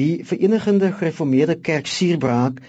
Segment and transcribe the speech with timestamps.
[0.00, 2.62] Die Verenigde Gereformeerde Kerk Suurbraak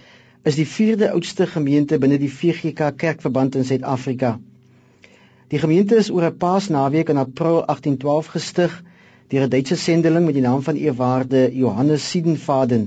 [0.43, 4.31] is die vierde oudste gemeente binne die VGK Kerkverband in Suid-Afrika.
[5.53, 8.75] Die gemeente is oor 'n Paasnaweek in April 1812 gestig
[9.31, 12.83] deur 'n Duitse sendeling met die naam van eerwaarde Johannes Siedenfaden.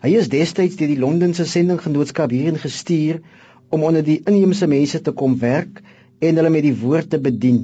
[0.00, 3.20] Hy is destyds deur die Londense sendinggenootskap hierin gestuur
[3.68, 5.82] om onder die inheemse mense te kom werk
[6.18, 7.60] en hulle met die woord te bedien.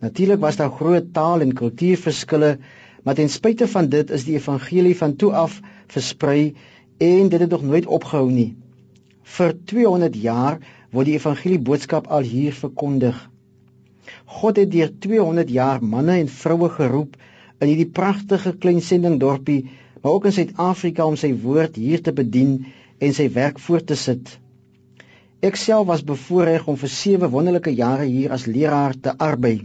[0.00, 2.56] Natuurlik was daar groot taal en kultuurverskille
[3.04, 6.54] Maar ten spyte van dit is die evangelie van toe af versprei
[6.98, 8.56] en dit het nog nooit opgehou nie.
[9.22, 10.58] Vir 200 jaar
[10.90, 13.16] word die evangelie boodskap al hier verkondig.
[14.38, 17.16] God het deur 200 jaar manne en vroue geroep
[17.60, 19.62] in hierdie pragtige klein sendingdorpie,
[20.02, 22.60] maar ook in Suid-Afrika om sy woord hier te bedien
[22.98, 24.38] en sy werk voort te sit.
[25.44, 29.60] Ek self was bevoorreg om vir 7 wonderlike jare hier as leraar te arbei.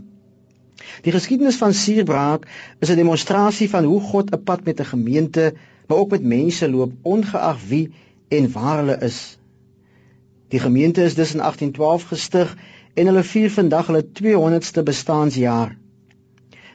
[1.02, 2.48] Die geskiedenis van Suurbraak
[2.80, 5.54] is 'n demonstrasie van hoe God 'n pad met 'n gemeente,
[5.88, 7.92] maar ook met mense loop, ongeag wie
[8.28, 9.38] en waar hulle is.
[10.48, 12.58] Die gemeente is dus in 1812 gestig
[12.94, 15.78] en hulle vier vandag hulle 200ste bestaanjaar.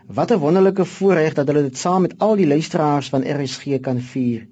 [0.07, 4.01] Wat 'n wonderlike voorreg dat hulle dit saam met al die luisteraars van RSG kan
[4.01, 4.47] vier.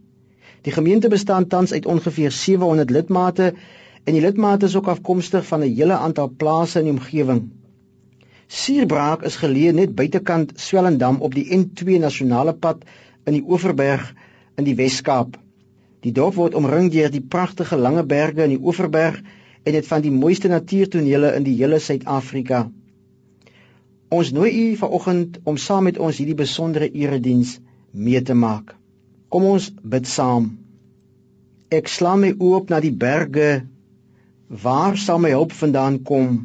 [0.63, 3.55] Die gemeente bestaan tans uit ongeveer 700 lidmate
[4.05, 7.51] en die lidmate is ook afkomstig van 'n hele aantal plase in die omgewing.
[8.47, 12.85] Suurbraak is geleë net buitekant Swellendam op die N2 nasionale pad
[13.27, 14.13] in die Oeverberg
[14.57, 15.35] in die Wes-Kaap.
[16.07, 19.19] Die dorp word omring deur die pragtige lange berge in die Oeverberg
[19.67, 22.69] en dit van die mooiste natuurtonele in die hele Suid-Afrika.
[24.15, 27.57] Ons nooi u vanoggend om saam met ons hierdie besondere erediens
[27.91, 28.77] mee te maak.
[29.29, 30.53] Kom ons bid saam.
[31.75, 33.65] Ek slaam my oop na die berge.
[34.47, 36.45] Waar sal my hulp vandaan kom?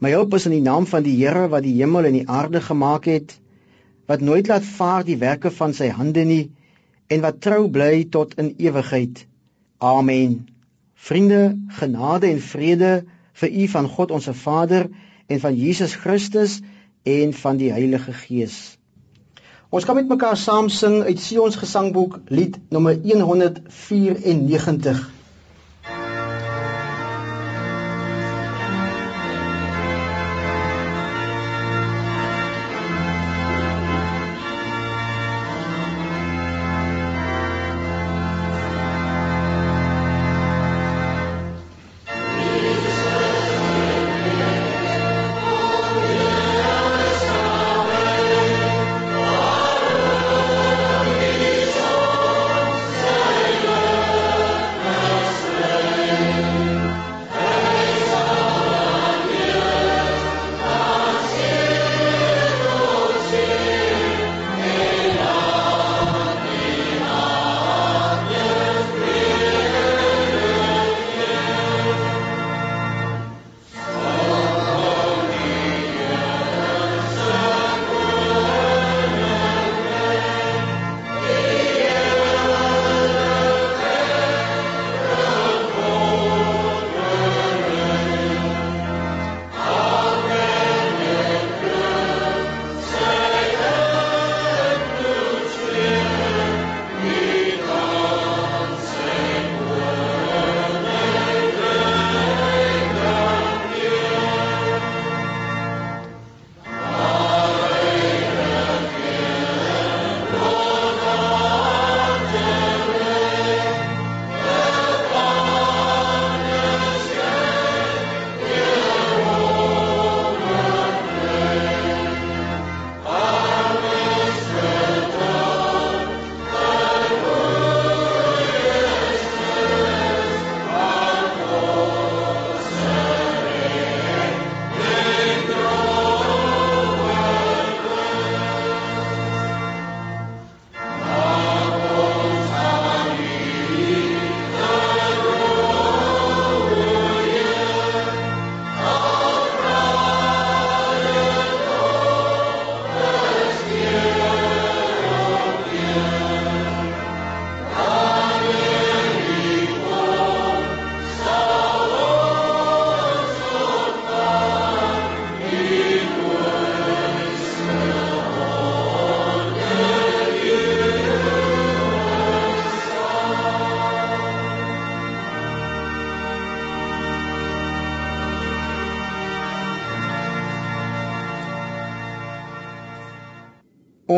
[0.00, 2.62] My hulp is in die naam van die Here wat die hemel en die aarde
[2.64, 3.34] gemaak het,
[4.08, 6.56] wat nooit laat vaar die werke van sy hande nie
[7.12, 9.28] en wat trou bly tot in ewigheid.
[9.76, 10.48] Amen.
[10.94, 13.04] Vriende, genade en vrede
[13.42, 14.88] vir u van God ons Vader
[15.28, 16.60] en van Jesus Christus
[17.04, 18.80] en van die Heilige Gees.
[19.68, 25.19] Ons kan met mekaar saam sing uit Sion se gesangboek lied nommer 194.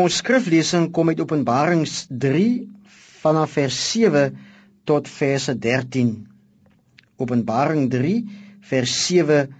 [0.03, 1.91] Ons skriflesing kom uit Openbarings
[2.23, 2.47] 3
[3.21, 4.33] vanaf vers 7
[4.89, 6.09] tot vers 13.
[7.23, 8.09] Openbaring 3
[8.71, 9.53] vers 7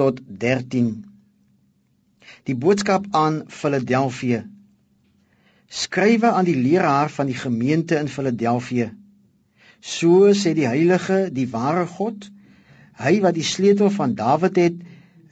[0.00, 0.86] tot 13.
[2.48, 4.38] Die boodskap aan Filadelfia.
[5.82, 8.88] Skrywe aan die leraar van die gemeente in Filadelfia.
[9.84, 12.24] So sê die heilige, die ware God,
[13.04, 14.80] hy wat die sleutel van Dawid het,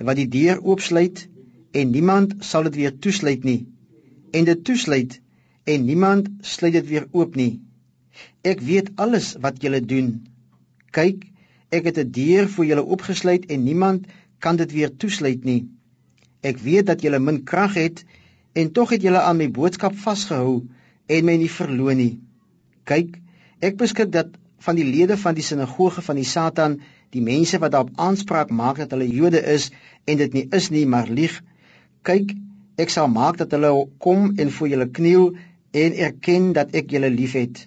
[0.04, 1.24] wat die deur oopsluit
[1.72, 3.60] en niemand sal dit weer toesluit nie
[4.30, 5.20] en dit toesluit
[5.64, 7.60] en niemand sluit dit weer oop nie.
[8.42, 10.14] Ek weet alles wat julle doen.
[10.96, 11.26] Kyk,
[11.70, 14.06] ek het 'n deur vir julle oopgesluit en niemand
[14.38, 15.68] kan dit weer toesluit nie.
[16.40, 18.04] Ek weet dat julle min krag het
[18.52, 20.66] en tog het julle aan my boodskap vasgehou
[21.06, 22.20] en my nie verloon nie.
[22.84, 23.18] Kyk,
[23.60, 24.28] ek beskik dat
[24.58, 28.76] van die lede van die sinagoge van die Satan, die mense wat daarop aanspraak maak
[28.82, 29.70] dat hulle Jode is
[30.04, 31.42] en dit nie is nie, maar lieg.
[32.02, 32.34] Kyk,
[32.78, 33.72] Ek sal maak dat hulle
[34.04, 35.24] kom en voor julle kniel
[35.82, 37.64] en erken dat ek julle liefhet.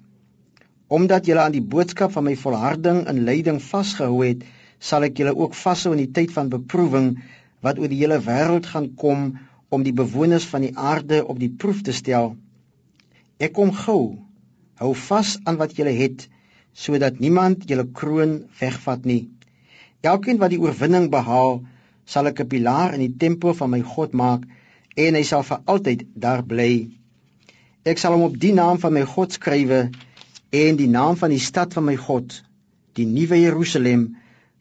[0.88, 4.46] Omdat julle aan die boodskap van my volharding en lyding vasgehou het,
[4.80, 7.10] sal ek julle ook vashou in die tyd van beproewing
[7.66, 9.26] wat oor die hele wêreld gaan kom
[9.70, 12.34] om die bewoners van die aarde op die proef te stel.
[13.36, 14.16] Ek kom gou.
[14.80, 16.28] Hou vas aan wat julle het
[16.72, 19.28] sodat niemand julle kroon wegvat nie.
[20.08, 21.60] Elkeen wat die oorwinning behaal,
[22.08, 24.48] sal ek 'n pilaar in die tempel van my God maak
[25.02, 26.72] en hy sal vir altyd daar bly.
[27.88, 29.82] Ek sal hom op die naam van my God skrywe
[30.62, 32.36] en die naam van die stad van my God,
[33.00, 34.10] die nuwe Jerusalem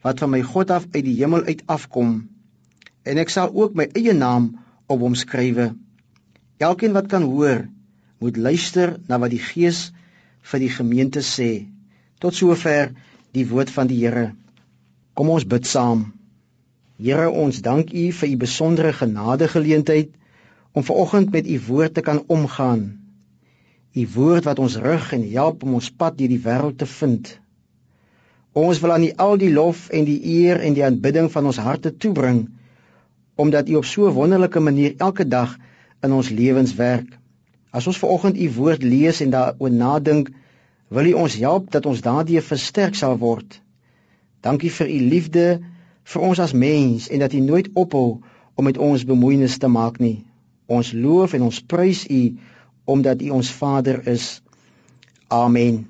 [0.05, 2.15] wat van my God af uit die hemel uit afkom.
[3.05, 4.53] En ek sal ook my eie naam
[4.89, 5.71] op hom skrywe.
[6.61, 7.67] Elkeen wat kan hoor,
[8.21, 9.89] moet luister na wat die Gees
[10.51, 11.67] vir die gemeente sê.
[12.21, 12.93] Tot sover
[13.33, 14.31] die woord van die Here.
[15.17, 16.07] Kom ons bid saam.
[17.01, 20.13] Here, ons dank U vir U besondere genadegeleentheid
[20.71, 22.99] om vanoggend met u woord te kan omgaan.
[23.93, 27.39] U woord wat ons rig en help om ons pad deur die wêreld te vind.
[28.51, 31.59] Ons wil aan u al die lof en die eer en die aanbidding van ons
[31.59, 32.47] harte toebring
[33.35, 35.57] omdat u op so 'n wonderlike manier elke dag
[36.01, 37.17] in ons lewens werk.
[37.71, 40.29] As ons vanoggend u woord lees en daaroor nadink,
[40.87, 43.61] wil u ons help dat ons daardie versterk sal word.
[44.41, 45.59] Dankie vir u liefde
[46.03, 48.21] vir ons as mens en dat u nooit ophou
[48.55, 50.25] om met ons bemoeienis te maak nie.
[50.71, 52.21] Ons loof en ons prys U
[52.91, 54.41] omdat U ons Vader is.
[55.27, 55.83] Amen.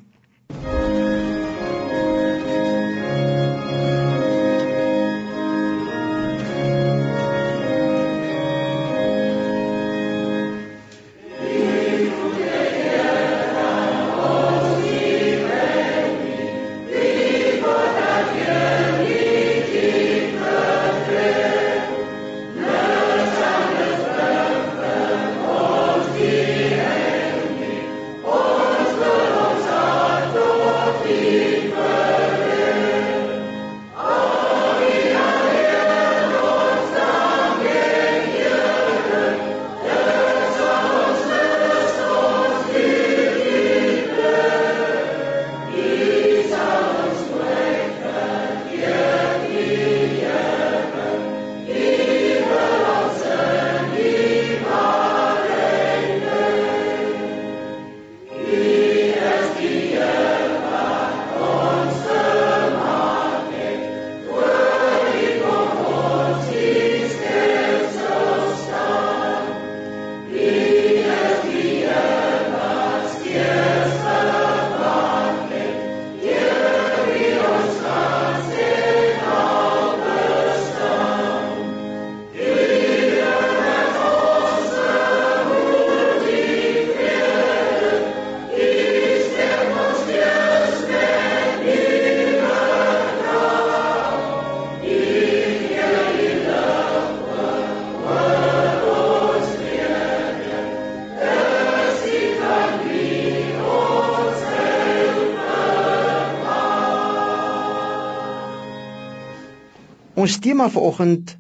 [110.14, 111.38] Ons tema vanoggend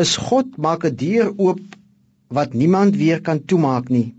[0.00, 1.60] is God maak 'n deur oop
[2.28, 4.14] wat niemand weer kan toemaak nie.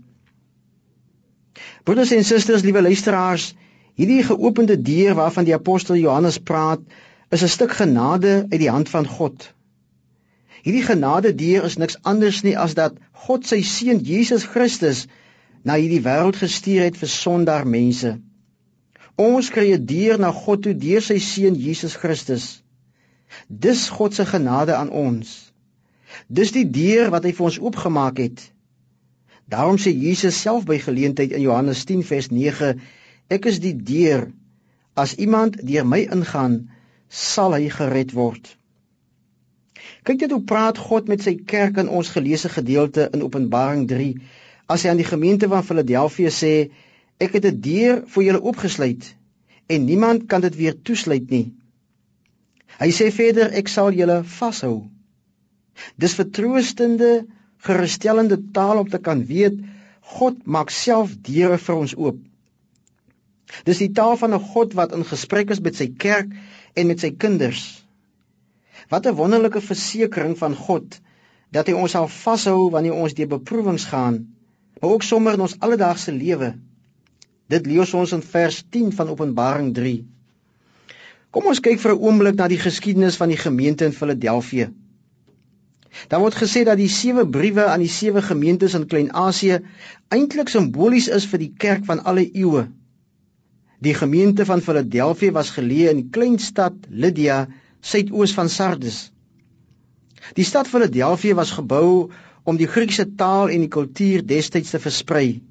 [1.82, 3.54] Broeders en susters, liewe luisteraars,
[3.94, 6.80] hierdie geopende deur waarvan die apostel Johannes praat,
[7.30, 9.52] is 'n stuk genade uit die hand van God.
[10.62, 15.06] Hierdie genade deur is niks anders nie as dat God sy seun Jesus Christus
[15.64, 18.20] na hierdie wêreld gestuur het vir sondaar mense.
[19.16, 22.62] Ons kry 'n deur na God toe deur sy seun Jesus Christus.
[23.48, 25.52] Dis God se genade aan ons.
[26.28, 28.44] Dis die deur wat hy vir ons oopgemaak het.
[29.46, 32.72] Daarom sê Jesus self by geleentheid in Johannes 10 vers 9:
[33.30, 34.28] Ek is die deur.
[34.94, 36.70] As iemand deur my ingaan,
[37.08, 38.56] sal hy gered word.
[40.06, 44.10] Kyk net hoe praat God met sy kerk in ons geleesde gedeelte in Openbaring 3
[44.72, 46.70] as hy aan die gemeente van Filadelfia sê
[47.22, 49.14] ek het 'n deur vir julle oopgesluit
[49.66, 51.52] en niemand kan dit weer toesluit nie.
[52.80, 54.76] Hy sê verder ek sal julle vashou.
[56.00, 57.26] Dis vertroostende,
[57.66, 59.58] gerusstellende taal om te kan weet
[60.16, 62.18] God maak self deure vir ons oop.
[63.66, 66.30] Dis die taal van 'n God wat in gesprek is met sy kerk
[66.74, 67.64] en met sy kinders.
[68.90, 71.00] Wat 'n wonderlike versekering van God
[71.50, 74.26] dat hy ons sal vashou wanneer ons deur beproewings gaan,
[74.80, 76.54] maar ook sommer in ons alledaagse lewe.
[77.48, 80.04] Dit lees ons in vers 10 van Openbaring 3.
[81.36, 84.70] Kom ons kyk vir 'n oomblik na die geskiedenis van die gemeente in Filadelfia.
[86.08, 89.58] Daar word gesê dat die sewe briewe aan die sewe gemeentes in Klein-Asië
[90.16, 92.62] eintlik simbolies is vir die kerk van alle eeue.
[93.84, 97.42] Die gemeente van Filadelfia was geleë in die klein stad Lydia,
[97.82, 99.02] suidoos van Sardes.
[100.40, 102.08] Die stad Filadelfia was gebou
[102.44, 105.42] om die Griekse taal en die kultuur destyds te versprei.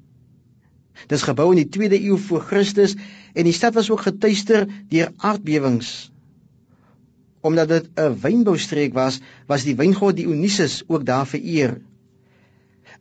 [1.04, 2.96] Dit is gebou in die 2de eeu voor Christus
[3.34, 6.10] en die stad was ook getuister deur aardbewings.
[7.40, 11.80] Omdat dit 'n wynboustreek was, was die wyngod Dionysus ook daar vereer.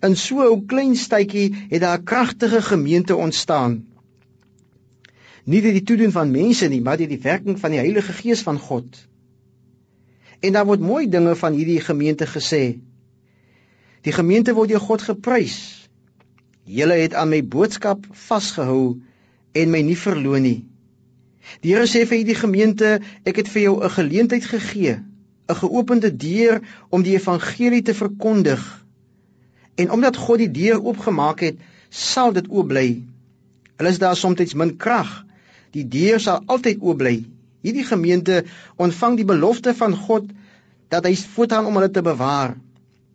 [0.02, 3.86] In so 'n klein stadjie het daar 'n kragtige gemeente ontstaan
[5.46, 8.42] nie deur die toedoen van mense nie, maar deur die werking van die Heilige Gees
[8.46, 8.98] van God.
[10.42, 12.78] En daar word mooi dinge van hierdie gemeente gesê.
[14.06, 15.85] Die gemeente word deur God geprys.
[16.65, 18.98] Julle het aan my boodskap vasgehou
[19.53, 20.62] en my nie verloon nie.
[21.62, 25.00] Die Here sê vir hierdie gemeente, ek het vir jou 'n geleentheid gegee,
[25.50, 28.63] 'n geopende deur om die evangelie te verkondig.
[29.77, 31.57] En omdat God die deur oopgemaak het,
[31.89, 33.03] sal dit oop bly.
[33.77, 35.25] Hulle is daar soms min krag,
[35.75, 37.17] Die deur sal altyd oop bly.
[37.65, 38.43] Hierdie gemeente
[38.79, 40.29] ontvang die belofte van God
[40.93, 42.55] dat hy voortaan om hulle te bewaar.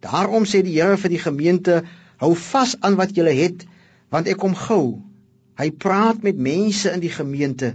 [0.05, 1.81] Daarom sê die Here vir die gemeente:
[2.21, 3.65] Hou vas aan wat julle het,
[4.13, 5.01] want ek kom gou.
[5.61, 7.75] Hy praat met mense in die gemeente.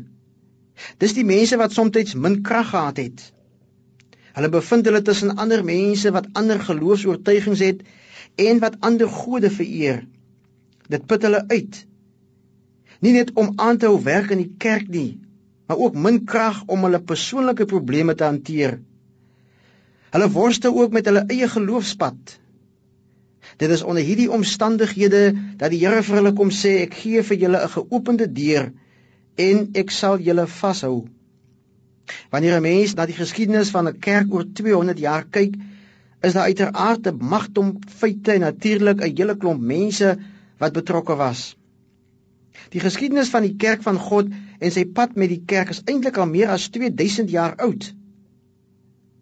[1.02, 3.26] Dis die mense wat soms min krag gehad het.
[4.36, 7.84] Hulle bevind hulle tussen ander mense wat ander geloofs-oortuigings het
[8.36, 10.04] en wat ander gode vereer.
[10.92, 11.86] Dit put hulle uit
[13.06, 15.20] nie net om aan te hou werk in die kerk nie,
[15.70, 18.80] maar ook min krag om hulle persoonlike probleme te hanteer.
[20.16, 22.38] Hulle worstel ook met hulle eie geloofspad.
[23.58, 27.38] Dit is onder hierdie omstandighede dat die Here vir hulle kom sê ek gee vir
[27.44, 28.72] julle 'n geopende deur
[29.36, 31.08] en ek sal julle vashou.
[32.32, 35.56] Wanneer 'n mens na die geskiedenis van 'n kerk oor 200 jaar kyk,
[36.22, 40.18] is daar uiteraard 'n magtom feite en natuurlik 'n hele klomp mense
[40.58, 41.56] wat betrokke was.
[42.70, 44.28] Die geskiedenis van die kerk van God
[44.60, 47.94] en sy pad met die kerk is eintlik al meer as 2000 jaar oud.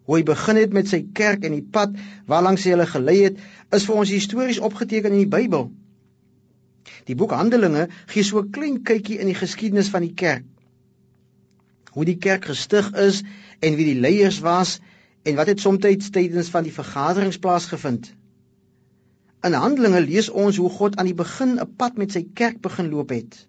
[0.04, 1.94] Hoe hy begin het met sy kerk en die pad
[2.28, 3.38] waarlangs hy hulle gelei het,
[3.72, 5.70] is vir ons histories opgeteken in die Bybel.
[7.08, 10.44] Die boek Handelinge gee so 'n klein kykie in die geskiedenis van die kerk.
[11.94, 13.22] Hoe die kerk gestig is
[13.60, 14.80] en wie die leiers was
[15.24, 15.80] en wat het soms
[16.10, 18.12] tydens van die vergaderings plaasgevind.
[19.44, 22.90] In Handelinge lees ons hoe God aan die begin 'n pad met sy kerk begin
[22.90, 23.46] loop het.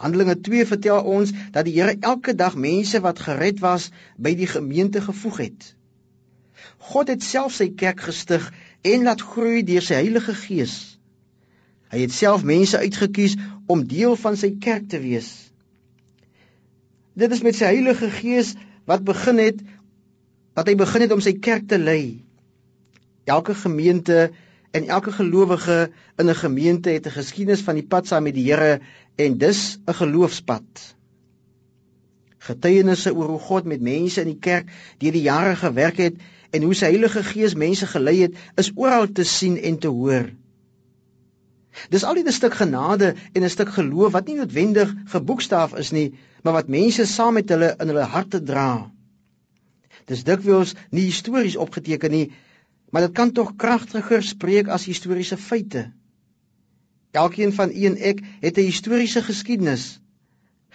[0.00, 4.48] Handelinge 2 vertel ons dat die Here elke dag mense wat gered was by die
[4.50, 5.72] gemeente gevoeg het.
[6.90, 8.44] God het self sy kerk gestig
[8.86, 10.76] en laat groei deur sy Heilige Gees.
[11.92, 13.36] Hy het self mense uitgekies
[13.70, 15.30] om deel van sy kerk te wees.
[17.16, 18.54] Dit is met sy Heilige Gees
[18.86, 19.62] wat begin het
[20.56, 22.24] wat hy begin het om sy kerk te lei.
[23.28, 24.30] Elke gemeente
[24.76, 25.90] En elke gelowige
[26.20, 28.80] in 'n gemeente het 'n geskiedenis van die pad saam met die Here
[29.14, 30.94] en dis 'n geloofspad.
[32.38, 34.68] Getuienisse oor hoe God met mense in die kerk
[34.98, 36.14] deur die jare gewerk het
[36.50, 40.28] en hoe sy Heilige Gees mense gelei het, is oral te sien en te hoor.
[41.88, 45.90] Dis al die 'n stuk genade en 'n stuk geloof wat nie noodwendig geboekstaaf is
[45.90, 48.90] nie, maar wat mense saam met hulle in hulle harte dra.
[50.04, 52.32] Dis dikwels nie histories opgeteken nie,
[52.90, 55.92] maar dit kan tog kragtiger spreek as historiese feite.
[57.10, 60.00] Elkeen van u en ek het 'n historiese geskiedenis.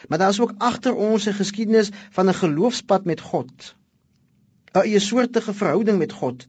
[0.07, 3.75] Maar daar is ook agter ons 'n geskiedenis van 'n geloofspad met God.
[4.73, 6.47] 'n eie soortige verhouding met God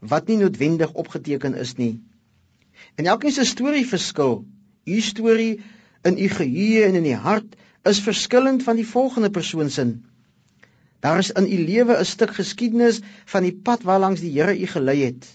[0.00, 2.02] wat nie noodwendig opgeteken is nie.
[2.94, 4.46] En elkeen se storie verskil.
[4.84, 5.60] U storie
[6.02, 9.86] in u geheue en in die hart is verskillend van die volgende persoon se.
[11.04, 13.00] Daar is in u lewe 'n stuk geskiedenis
[13.32, 15.26] van die pad waarlangs die Here u gelei het.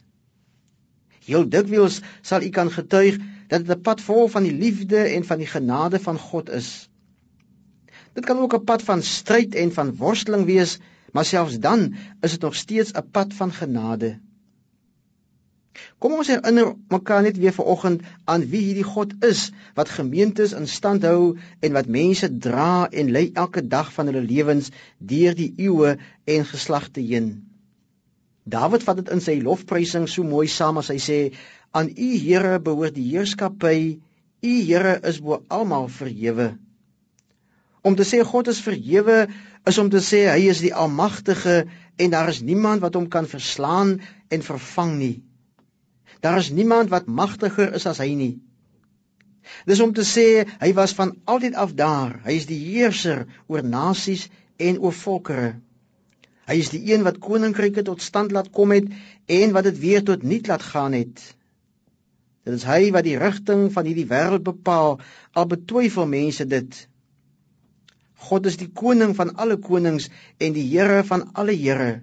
[1.26, 5.26] Heel dikwels sal u kan getuig dat dit 'n pad vol van die liefde en
[5.26, 6.90] van die genade van God is.
[8.14, 10.80] Dit kan ook 'n pad van stryd en van worsteling wees,
[11.12, 14.20] maar selfs dan is dit nog steeds 'n pad van genade.
[16.00, 20.68] Kom ons herinner mekaar net weer vanoggend aan wie hierdie God is wat gemeentes in
[20.68, 25.54] stand hou en wat mense dra en lei elke dag van hulle lewens deur die
[25.58, 27.32] eeue en geslagte heen.
[28.50, 31.20] Dawid vat dit in sy lofprysing so mooi saam as hy sê
[31.76, 34.00] aan U Here behoort die heerskappy
[34.42, 36.54] U Here is bo almal verhewe.
[37.84, 39.28] Om te sê God is verhewe
[39.70, 41.66] is om te sê hy is die almagtige
[42.00, 43.98] en daar is niemand wat hom kan verslaan
[44.32, 45.16] en vervang nie.
[46.20, 48.36] Daar is niemand wat magtiger is as hy nie.
[49.66, 52.20] Dis om te sê hy was van altyd af daar.
[52.26, 54.28] Hy is die heerser oor nasies
[54.60, 55.54] en oor volkere.
[56.50, 58.88] Hy is die een wat koninkryke tot stand laat kom het
[59.30, 61.22] en wat dit weer tot niet laat gaan het.
[62.48, 64.98] Dit is hy wat die rigting van hierdie wêreld bepaal,
[65.38, 66.78] al betwyfel mense dit.
[68.30, 70.10] God is die koning van alle konings
[70.42, 72.02] en die Here van alle Here.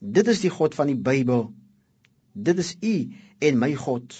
[0.00, 1.46] Dit is die God van die Bybel.
[2.34, 2.96] Dit is u
[3.48, 4.16] en my God.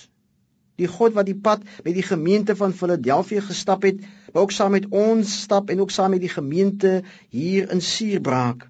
[0.80, 4.00] Die God wat die pad met die gemeente van Filadelfia gestap het,
[4.32, 8.66] maar ook saam met ons stap en ook saam met die gemeente hier in Suurbraak.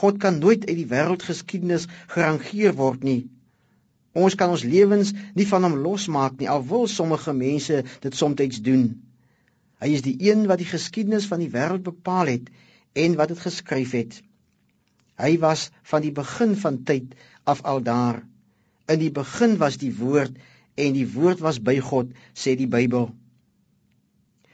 [0.00, 3.28] God kan nooit uit die wêreldgeskiedenis gerangeer word nie.
[4.16, 8.62] Ons kan ons lewens nie van hom losmaak nie, al wil sommige mense dit soms
[8.62, 8.88] doen.
[9.80, 12.50] Hy is die een wat die geskiedenis van die wêreld bepaal het
[12.92, 14.18] en wat dit geskryf het.
[15.20, 18.22] Hy was van die begin van tyd af al daar.
[18.90, 20.36] In die begin was die woord
[20.80, 23.10] en die woord was by God, sê die Bybel.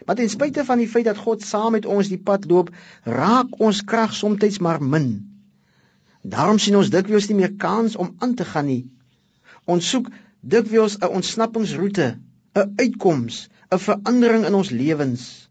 [0.06, 2.70] Maar ten spyte van die feit dat God saam met ons die pad loop,
[3.02, 5.08] raak ons krag soms maar min.
[6.22, 8.84] Daarom sien ons dikwels nie meer kans om aan te gaan nie.
[9.66, 10.10] Ons soek
[10.42, 12.08] dikwels 'n ontsnappingsroete,
[12.54, 15.48] 'n uitkoms, 'n verandering in ons lewens.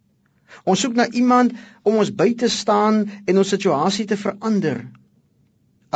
[0.63, 1.51] Ons soek na iemand
[1.83, 4.85] om ons by te staan en ons situasie te verander.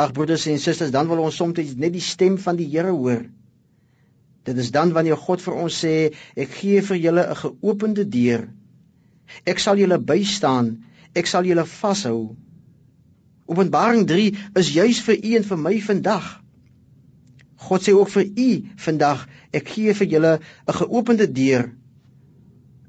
[0.00, 3.24] Ag broeders en susters, dan wil ons soms net die stem van die Here hoor.
[4.48, 5.94] Dit is dan wanneer God vir ons sê,
[6.36, 8.46] ek gee vir julle 'n geopende deur.
[9.46, 10.70] Ek sal julle bystaan,
[11.14, 12.36] ek sal julle vashou.
[13.46, 16.28] Openbaring 3 is juis vir u en vir my vandag.
[17.68, 18.50] God sê ook vir u
[18.86, 21.70] vandag, ek gee vir julle 'n geopende deur.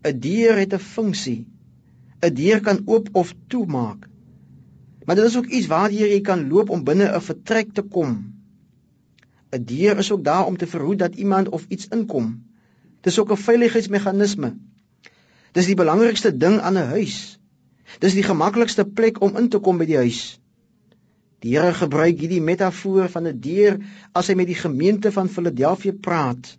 [0.06, 1.46] 'n Deur het 'n funksie.
[2.24, 4.11] 'n Deur kan oop of toemaak.
[5.06, 8.12] Maar dit is ook iets waardeur jy kan loop om binne 'n vertrek te kom.
[9.52, 12.44] 'n Deur is ook daar om te verhoed dat iemand of iets inkom.
[13.02, 14.56] Dis ook 'n veiligheidsmeganisme.
[15.52, 17.40] Dis die belangrikste ding aan 'n huis.
[18.00, 20.40] Dis die gemaklikste plek om in te kom by die huis.
[21.42, 23.80] Die Here gebruik hierdie metafoor van 'n deur
[24.14, 26.58] as hy met die gemeente van Filadelfia praat.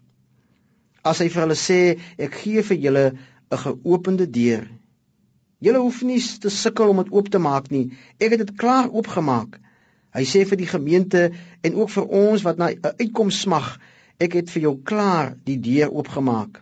[1.02, 3.12] As hy vir hulle sê, ek gee vir julle
[3.52, 4.68] 'n geopende deur.
[5.62, 7.92] Julle hoef nie te sukkel om dit oop te maak nie.
[8.18, 9.60] Ek het dit klaar oopgemaak.
[10.12, 11.28] Hy sê vir die gemeente
[11.62, 13.78] en ook vir ons wat na 'n uitkoms smag,
[14.18, 16.58] ek het vir jou klaar die deur oopgemaak.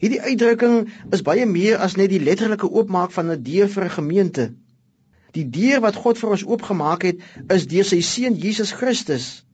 [0.00, 3.96] Hierdie uitdrukking is baie meer as net die letterlike oopmaak van 'n deur vir 'n
[3.96, 4.44] gemeente.
[5.32, 9.44] Die deur wat God vir ons oopgemaak het, is deur sy seun Jesus Christus.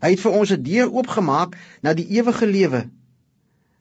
[0.00, 2.88] Hy het vir ons 'n deur oopgemaak na die ewige lewe.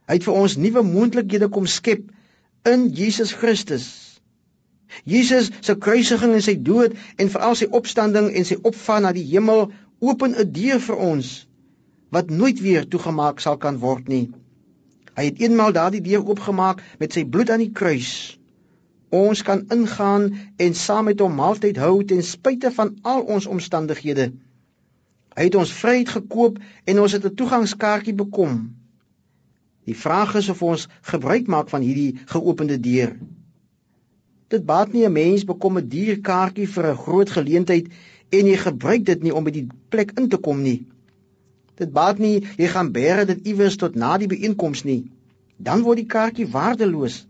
[0.07, 2.09] Hy het vir ons nuwe moontlikhede kom skep
[2.63, 3.85] in Jesus Christus.
[5.03, 9.25] Jesus se kruisiging en sy dood en veral sy opstanding en sy opvaart na die
[9.29, 11.47] hemel open 'n deur vir ons
[12.11, 14.29] wat nooit weer toegemaak sal kan word nie.
[15.15, 18.37] Hy het eenmaal daardie deur oopgemaak met sy bloed aan die kruis.
[19.11, 24.31] Ons kan ingaan en saam met hom maaltyd hou ten spyte van al ons omstandighede.
[25.35, 28.80] Hy het ons vryheid gekoop en ons het 'n toegangskaartjie bekom.
[29.91, 33.11] Die vraag is of ons gebruik maak van hierdie geopende deur.
[34.51, 37.87] Dit baat nie 'n mens bekom 'n dierkaartjie vir 'n groot geleentheid
[38.29, 40.87] en jy gebruik dit nie om by die plek in te kom nie.
[41.75, 45.11] Dit baat nie jy gaan bære dit iewers tot na die byeenkoms nie.
[45.57, 47.27] Dan word die kaartjie waardeloos.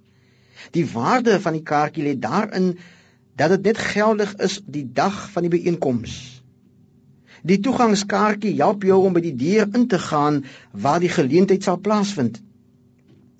[0.72, 2.78] Die waarde van die kaartjie lê daarin
[3.36, 6.20] dat dit net geldig is die dag van die byeenkoms.
[7.42, 11.82] Die toegangskaartjie help jou om by die deur in te gaan waar die geleentheid sal
[11.82, 12.42] plaasvind.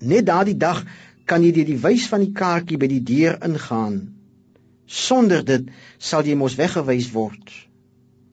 [0.02, 0.82] Net daardie dag
[1.30, 3.98] kan jy deur die wys van die kaartjie by die deur ingaan.
[4.86, 7.52] Sonder dit sal jy mos weggewys word.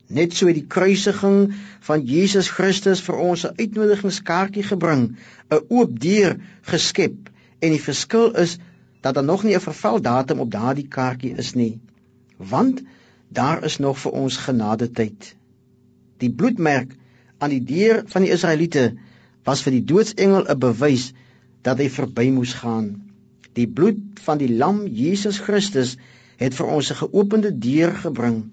[0.10, 1.52] Net so het die kruisiging
[1.86, 5.04] van Jesus Christus vir ons 'n uitnodigingskaartjie gebring,
[5.52, 6.40] 'n oop deur
[6.72, 7.30] geskep
[7.62, 8.58] en die verskil is
[9.02, 11.80] dat daar nog nie 'n vervaldatum op daardie kaartjie is nie.
[12.38, 12.82] Want
[13.30, 15.36] daar is nog vir ons genade tyd.
[16.18, 16.96] Die bloedmerk
[17.38, 18.98] aan die deur van die Israeliete
[19.44, 21.14] was vir die doodsengel 'n bewys
[21.62, 22.94] dat hy verby moes gaan.
[23.58, 25.98] Die bloed van die lam Jesus Christus
[26.40, 28.52] het vir ons 'n geopende deur gebring.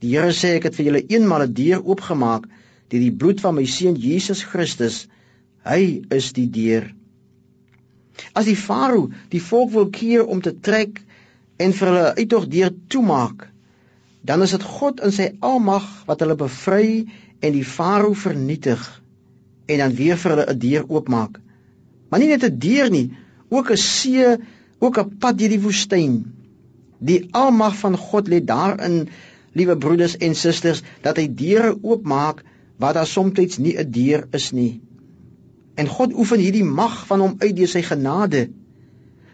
[0.00, 2.46] Die Here sê ek het vir julle eenmal 'n deur oopgemaak
[2.88, 5.06] deur die bloed van my seun Jesus Christus.
[5.64, 6.92] Hy is die deur.
[8.34, 11.00] As die farao die volk wil keer om te trek
[11.56, 13.48] en vir hulle uittog deur toemaak,
[14.22, 17.06] dan is dit God in sy almag wat hulle bevry
[17.40, 18.84] en die farao vernietig
[19.66, 21.43] en dan weer vir hulle 'n deur oopmaak.
[22.14, 23.10] Maar nie net 'n deur nie,
[23.48, 24.36] ook 'n see,
[24.78, 26.12] ook 'n pad deur die woestyn.
[26.98, 29.08] Die almag van God lê daarin,
[29.52, 32.44] liewe broeders en susters, dat hy deure oopmaak
[32.78, 34.80] waar daar soms nie 'n deur is nie.
[35.74, 38.50] En God oefen hierdie mag van hom uit deur sy genade.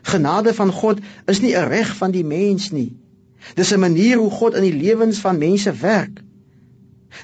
[0.02, 2.96] Genade van God is nie 'n reg van die mens nie.
[3.54, 6.22] Dis 'n manier hoe God in die lewens van mense werk.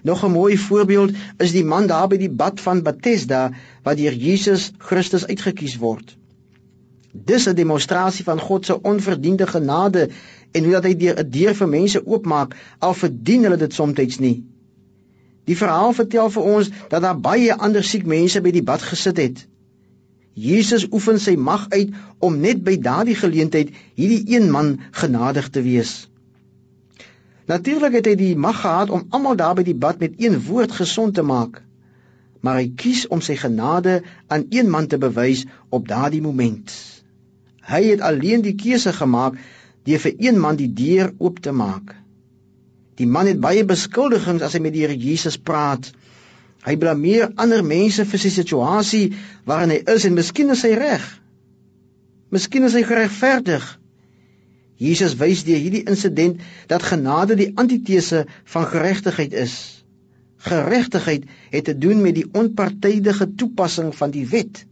[0.03, 3.51] Nog 'n mooi voorbeeld is die man daar by die bad van Bethesda
[3.83, 6.17] wat deur Jesus Christus uitgekies word.
[7.13, 10.09] Dis 'n demonstrasie van God se onverdiende genade
[10.53, 14.19] en hoe dat hy deur 'n deur vir mense oopmaak al verdien hulle dit soms
[14.19, 14.45] nie.
[15.45, 19.17] Die verhaal vertel vir ons dat daar baie ander siek mense by die bad gesit
[19.17, 19.47] het.
[20.35, 25.63] Jesus oefen sy mag uit om net by daardie geleentheid hierdie een man genadig te
[25.63, 26.09] wees.
[27.47, 30.73] Natuurlik het hy die mag gehad om almal daar by die bad met een woord
[30.75, 31.63] gesond te maak.
[32.43, 36.73] Maar hy kies om sy genade aan een man te bewys op daardie moment.
[37.67, 39.39] Hy het alleen die keuse gemaak
[39.87, 41.95] deur vir een man die deur oop te maak.
[42.99, 45.91] Die man het baie beskuldigings as hy met die Here Jesus praat.
[46.67, 49.05] Hy blameer ander mense vir sy situasie
[49.47, 51.05] waarin hy is en miskien is hy reg.
[52.35, 53.67] Miskien is hy geregverdig.
[54.77, 59.85] Jesus wys deur hierdie insident dat genade die antitese van geregtigheid is.
[60.47, 64.65] Geregtigheid het te doen met die onpartydige toepassing van die wet.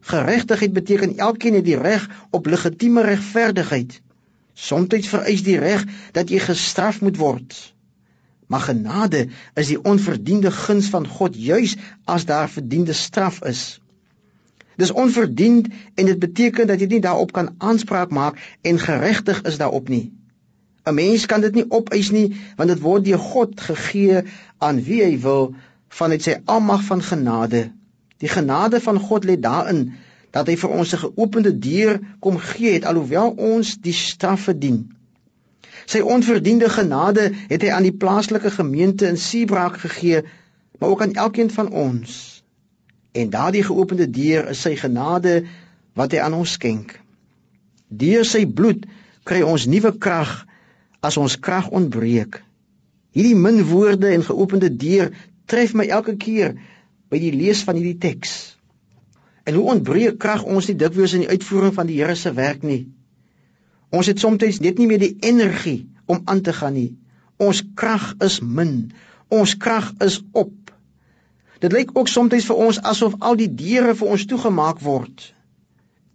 [0.00, 4.00] Geregtigheid beteken elkeen het die reg op legitieme regverdigheid.
[4.52, 7.56] Somstyds vereis die reg dat jy gestraf moet word.
[8.46, 13.81] Maar genade is die onverdiende guns van God juis as daar verdiende straf is.
[14.76, 19.58] Dis onverdiend en dit beteken dat jy nie daarop kan aanspraak maak en geregtig is
[19.58, 20.12] daarop nie.
[20.84, 24.22] 'n Mens kan dit nie opeis nie want dit word deur God gegee
[24.58, 25.54] aan wie hy wil
[25.88, 27.70] vanuit sy almag van genade.
[28.18, 29.92] Die genade van God lê daarin
[30.32, 34.96] dat hy vir ons 'n geopende deur kom gee het alhoewel ons die straf verdien.
[35.86, 40.22] Sy onverdiende genade het hy aan die plaaslike gemeente in Siebraak gegee,
[40.78, 42.31] maar ook aan elkeen van ons.
[43.12, 45.42] En daardie geopende deur is sy genade
[45.98, 46.94] wat hy aan ons skenk.
[47.88, 48.86] Deur sy bloed
[49.28, 50.32] kry ons nuwe krag
[51.04, 52.40] as ons krag ontbreek.
[53.12, 55.12] Hierdie min woorde en geopende deur
[55.50, 56.56] tref my elke keer
[57.12, 58.56] by die lees van hierdie teks.
[59.44, 62.62] En hoe ontbreek krag ons nie dikwels in die uitvoering van die Here se werk
[62.64, 62.86] nie.
[63.92, 66.94] Ons het soms net nie meer die energie om aan te gaan nie.
[67.42, 68.92] Ons krag is min.
[69.28, 70.54] Ons krag is op.
[71.62, 75.28] Dit lyk ook soms vir ons asof al die deure vir ons toegemaak word.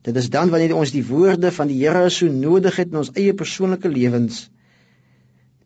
[0.04, 3.14] Dit is dan wanneer ons die woorde van die Here so nodig het in ons
[3.16, 4.46] eie persoonlike lewens.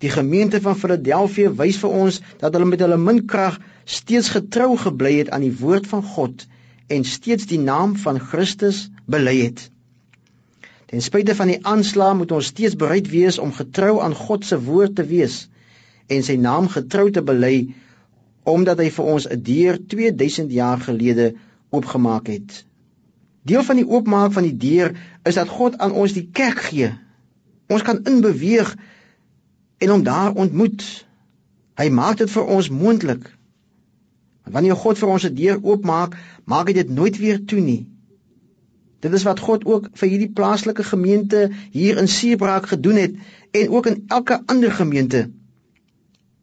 [0.01, 4.73] Die gemeente van Filadelfia wys vir ons dat hulle met hulle min krag steeds getrou
[4.81, 6.45] gebly het aan die woord van God
[6.89, 9.67] en steeds die naam van Christus bely het.
[10.89, 14.57] Ten spyte van die aanslag moet ons steeds bereid wees om getrou aan God se
[14.61, 15.45] woord te wees
[16.09, 17.55] en sy naam getrou te bely
[18.43, 21.33] omdat hy vir ons 'n deur 2000 jaar gelede
[21.69, 22.65] oopgemaak het.
[23.43, 24.91] Deel van die oopmaak van die deur
[25.23, 26.91] is dat God aan ons die kerk gee.
[27.67, 28.75] Ons kan inbeweeg
[29.77, 31.05] en hom daar ontmoet.
[31.75, 33.37] Hy maak dit vir ons moontlik.
[34.51, 37.87] Wanneer God vir ons 'n deur oopmaak, maak hy dit nooit weer toe nie.
[39.01, 43.15] Dit is wat God ook vir hierdie plaaslike gemeente hier in Seebraak gedoen het
[43.51, 45.29] en ook in elke ander gemeente.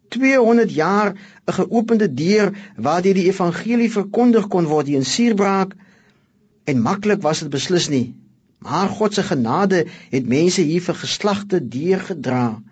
[0.08, 5.74] 200 jaar 'n geopende deur waardeur die evangelie verkondig kon word hier in Suurbraak
[6.64, 8.14] en maklik was dit beslis nie.
[8.58, 12.62] Maar God se genade het mense hier vir geslagte deurgedra.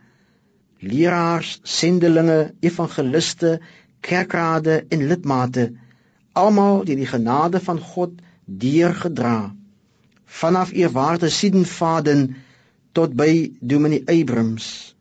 [0.79, 3.61] Leraars, sendelinge, evangeliste,
[4.01, 5.72] kerkrade en lidmate,
[6.33, 9.55] almal deur die genade van God deurgedra.
[10.25, 12.37] Vanaf eerwaarde Sidenfaden
[12.92, 14.95] tot by Dominee Abrams.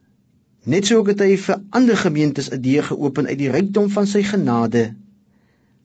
[0.65, 4.23] Net so het hy vir ander gemeentes 'n deur geopen uit die rykdom van sy
[4.25, 4.95] genade.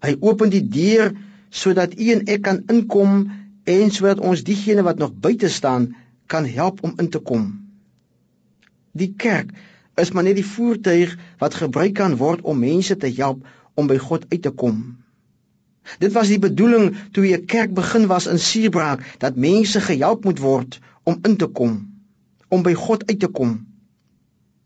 [0.01, 1.13] Hy open die deur
[1.51, 3.31] sodat u en ek kan inkom
[3.65, 5.95] en sodat ons diegene wat nog buite staan
[6.27, 7.45] kan help om in te kom.
[8.93, 9.53] Die kerk
[10.01, 13.99] is maar net die voertuig wat gebruik kan word om mense te help om by
[13.99, 14.97] God uit te kom.
[15.99, 20.39] Dit was die bedoeling toe die kerk begin was in Suurbraak dat mense gehelp moet
[20.39, 21.81] word om in te kom,
[22.49, 23.70] om by God uit te kom.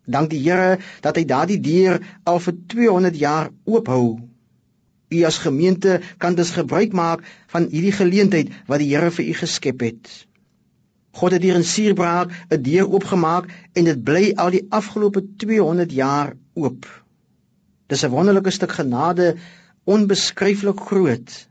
[0.07, 4.21] Dank die Here dat hy daardie deur al vir 200 jaar oop hou.
[5.14, 9.35] U as gemeente kan dus gebruik maak van hierdie geleentheid wat die Here vir u
[9.40, 10.12] geskep het.
[11.14, 15.93] God het hier in Suurbraak 'n deur oopgemaak en dit bly al die afgelope 200
[15.93, 16.87] jaar oop.
[17.87, 19.37] Dis 'n wonderlike stuk genade
[19.85, 21.49] onbeskryflik groot.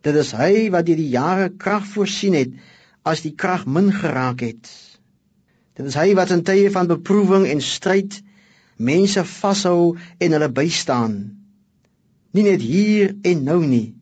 [0.00, 2.52] Dit is hy wat deur die jare krag voorsien het
[3.02, 4.89] as die krag min geraak het.
[5.80, 8.18] Dit is hy wat in tye van beproewing en stryd
[8.76, 11.14] mense vashou en hulle bystaan.
[12.36, 13.94] Nie net hier en nou nie,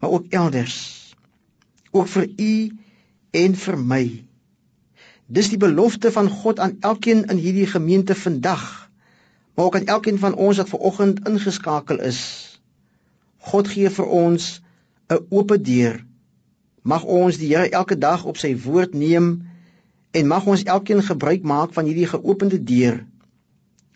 [0.00, 0.80] maar ook elders.
[1.94, 2.54] Ook vir u
[3.38, 4.02] en vir my.
[5.30, 8.66] Dis die belofte van God aan elkeen in hierdie gemeente vandag,
[9.54, 12.20] maar ook aan elkeen van ons wat ver oggend ingeskakel is.
[13.46, 14.58] God gee vir ons
[15.06, 16.02] 'n oop deur.
[16.82, 19.51] Mag ons die Here elke dag op sy woord neem
[20.12, 23.00] en mag ons elkeen gebruik maak van hierdie geopende deur.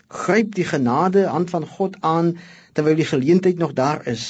[0.09, 2.37] Gryp die genade hand van God aan
[2.73, 4.25] terwyl die geleentheid nog daar is.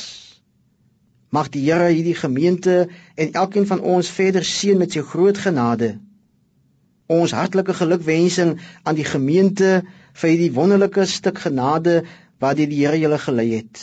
[1.30, 5.96] Mag die Here hierdie gemeente en elkeen van ons verder seën met sy groot genade.
[7.06, 9.82] Ons hartlike gelukwensing aan die gemeente
[10.16, 12.00] vir hierdie wonderlike stuk genade
[12.42, 13.82] wat die Here julle gelei het.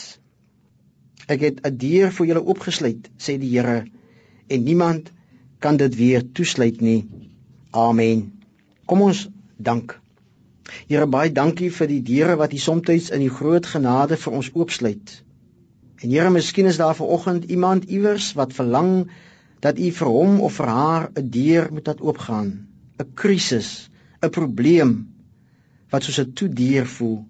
[1.28, 3.86] Ek het 'n deur vir julle oopgesluit, sê die Here,
[4.48, 5.12] en niemand
[5.58, 7.06] kan dit weer toesluit nie.
[7.74, 8.20] Amen.
[8.86, 9.24] Kom ons
[9.58, 9.96] dank.
[10.86, 14.50] Here, baie dankie vir die deure wat U soms in U groot genade vir ons
[14.54, 15.14] oopsluit.
[15.98, 19.10] En Here, miskien is daar vanoggend iemand iewers wat verlang
[19.66, 22.52] dat U vir hom of vir haar 'n deur moet laat oopgaan,
[23.02, 23.90] 'n krisis,
[24.22, 24.94] 'n probleem
[25.90, 27.24] wat soos 'n toe deur voel.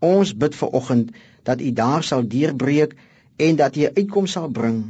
[0.00, 1.14] Ons bid vir oggend
[1.44, 2.96] dat U daar sal deurbreek
[3.36, 4.82] en dat U uitkom sal bring.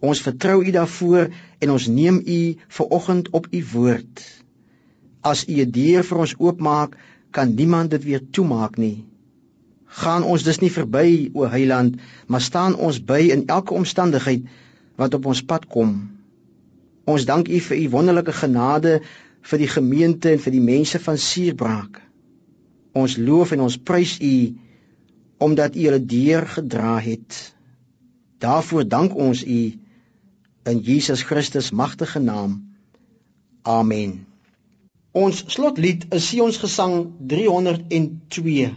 [0.00, 1.30] Ons vertrou U daarvoor
[1.64, 2.38] en ons neem U
[2.78, 4.22] ver oggend op U woord.
[5.22, 6.96] As U 'n deur vir ons oopmaak,
[7.30, 9.04] kan niemand dit weer toemaak nie.
[9.86, 14.44] Gaan ons dus nie verby o Heiland, maar staan ons by in elke omstandigheid
[14.96, 16.10] wat op ons pad kom.
[17.04, 19.00] Ons dank U vir U wonderlike genade
[19.42, 22.00] vir die gemeente en vir die mense van Suurbraak.
[22.92, 24.54] Ons loof en ons prys U
[25.38, 27.54] omdat u hulle deur gedra het.
[28.38, 29.72] Daarvoor dank ons u
[30.66, 32.58] in Jesus Christus magtige naam.
[33.62, 34.26] Amen.
[35.16, 38.74] Ons slotlied is Sion se gesang 302.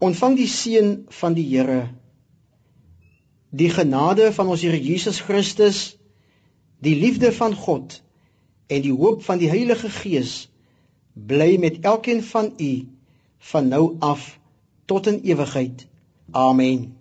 [0.00, 1.88] Ontvang die seën van die Here.
[3.50, 5.96] Die genade van ons Here Jesus Christus
[6.80, 7.98] die liefde van God
[8.70, 10.48] en die hoop van die Heilige Gees
[11.12, 12.72] bly met elkeen van u
[13.50, 14.38] van nou af
[14.86, 15.86] tot in ewigheid.
[16.30, 16.99] Amen